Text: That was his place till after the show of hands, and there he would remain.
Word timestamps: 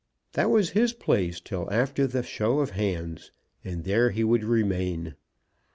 That 0.33 0.49
was 0.49 0.71
his 0.71 0.93
place 0.93 1.39
till 1.39 1.71
after 1.71 2.07
the 2.07 2.23
show 2.23 2.59
of 2.59 2.71
hands, 2.71 3.31
and 3.63 3.83
there 3.83 4.09
he 4.09 4.23
would 4.23 4.43
remain. 4.43 5.13